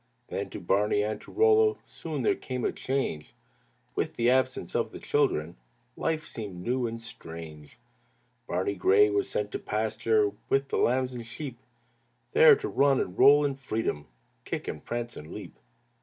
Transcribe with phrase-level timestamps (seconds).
[0.29, 3.35] Then to Barney and to Rollo Soon there came a change.
[3.93, 5.57] With the absence of the children
[5.95, 7.77] Life seemed new and strange.
[8.47, 11.59] Barney Gray was sent to pasture With the lambs and sheep,
[12.31, 14.07] There to run and roll in freedom,
[14.43, 15.55] Kick and prance and leap.